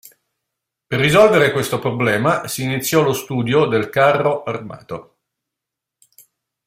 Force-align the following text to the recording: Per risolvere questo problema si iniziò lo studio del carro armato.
Per 0.87 0.99
risolvere 0.99 1.51
questo 1.51 1.77
problema 1.77 2.47
si 2.47 2.63
iniziò 2.63 3.03
lo 3.03 3.13
studio 3.13 3.67
del 3.67 3.91
carro 3.91 4.41
armato. 4.41 5.19